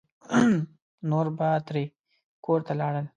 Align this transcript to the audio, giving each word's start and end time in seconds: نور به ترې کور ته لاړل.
نور 1.09 1.27
به 1.37 1.49
ترې 1.67 1.83
کور 2.45 2.59
ته 2.67 2.73
لاړل. 2.79 3.05